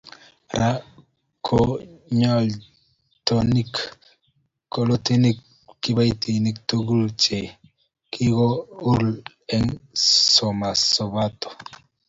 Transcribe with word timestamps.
ra 0.57 0.71
ko 1.45 1.59
ng'otoni 2.17 3.61
kolutik 3.71 3.73
kobitei 4.71 5.33
kiboitinik 5.81 6.55
tuguk 6.69 7.03
chekikool 7.21 9.05
eng 9.55 9.69
komosato 10.33 11.47